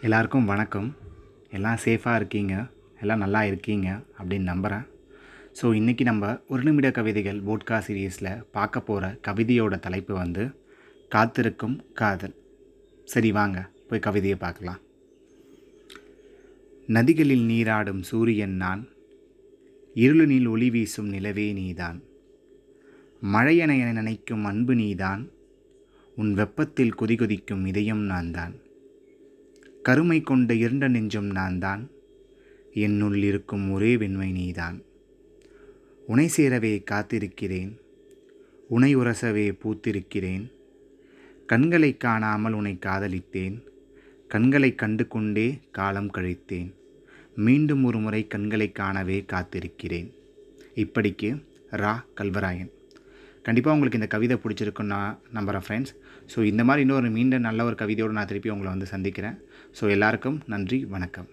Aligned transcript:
எல்லாருக்கும் 0.00 0.44
வணக்கம். 0.44 0.96
எல்லாம் 1.50 1.78
சேஃபாக 1.84 2.14
இருக்கீங்க? 2.14 2.66
எல்லாம் 3.00 3.18
நல்லா 3.18 3.44
இருக்கீங்க 3.44 4.02
அப்படின்னு 4.18 4.42
நம்புகிறேன் 4.42 4.84
ஸோ 5.62 5.62
இன்றைக்கி 5.62 6.00
நம்ம 6.00 6.40
ஒரு 6.48 6.62
நிமிட 6.62 6.90
கவிதைகள் 6.90 7.42
போட்கா 7.42 7.80
சீரீஸில் 7.86 8.44
பார்க்க 8.52 8.80
போகிற 8.80 9.18
கவிதையோட 9.28 9.78
தலைப்பு 9.78 10.14
வந்து 10.14 10.50
காத்திருக்கும் 11.08 11.92
காதல். 11.92 12.36
சரி 13.04 13.32
வாங்க 13.32 13.70
போய் 13.88 14.04
கவிதையை 14.08 14.38
பார்க்கலாம். 14.38 14.80
நதிகளில் 16.86 17.44
நீராடும் 17.44 18.02
சூரியன் 18.02 18.54
நான் 18.54 18.88
இருளனில் 19.94 20.48
ஒளி 20.48 20.70
வீசும் 20.70 21.08
நிலவே 21.08 21.52
நீதான். 21.52 22.02
மழையன 23.22 23.78
என 23.78 23.92
நினைக்கும் 23.92 24.44
அன்பு 24.44 24.74
நீதான் 24.74 25.30
உன் 26.20 26.32
வெப்பத்தில் 26.34 26.96
கொதிகொதிக்கும் 26.98 27.64
இதயம் 27.66 28.04
நான் 28.12 28.30
தான் 28.30 28.54
கருமை 29.82 30.18
கொண்ட 30.20 30.54
இருண்ட 30.54 30.88
நெஞ்சம் 30.88 31.30
நான் 31.30 31.58
தான் 31.58 31.82
என்னுள் 32.74 33.16
இருக்கும் 33.22 33.64
ஒரே 33.72 33.96
வெண்மை 33.96 34.28
நீதான். 34.32 34.76
உனை 36.06 36.26
சேரவே 36.36 36.72
காத்திருக்கிறேன். 36.90 37.70
உனை 38.68 38.90
உரசவே 38.96 39.46
பூத்திருக்கிறேன். 39.62 40.44
கண்களை 41.46 41.90
காணாமல் 41.96 42.52
உன்னை 42.52 42.74
காதலித்தேன். 42.86 43.56
கண்களை 44.28 44.70
கண்டு 44.74 45.06
கொண்டே 45.08 45.46
காலம் 45.70 46.10
கழித்தேன். 46.14 46.70
மீண்டும் 47.36 47.84
ஒரு 47.84 47.98
முறை 47.98 48.22
கண்களை 48.26 48.68
காணவே 48.72 49.18
காத்திருக்கிறேன். 49.32 50.10
இப்படிக்கு 50.74 51.30
ரா 51.84 51.94
கல்வராயன். 52.14 52.70
கண்டிப்பாக 53.42 53.74
உங்களுக்கு 53.76 54.00
இந்த 54.00 54.08
கவிதை 54.14 54.38
பிடிச்சிருக்குன்னு 54.44 54.92
நான் 54.94 55.18
நம்புகிறேன் 55.32 55.66
ஃப்ரெண்ட்ஸ் 55.66 55.94
ஸோ 56.34 56.44
இந்த 56.44 56.64
மாதிரி 56.64 56.84
இன்னொரு 56.86 57.10
மீண்டும் 57.10 57.46
நல்ல 57.48 57.64
ஒரு 57.64 57.74
கவிதையோடு 57.74 58.18
நான் 58.18 58.26
திருப்பி 58.26 58.54
உங்களை 58.54 58.70
வந்து 58.72 58.92
சந்திக்கிறேன். 58.94 59.38
ஸோ 59.80 59.90
எல்லாருக்கும் 59.96 60.40
நன்றி 60.46 60.84
வணக்கம். 60.84 61.28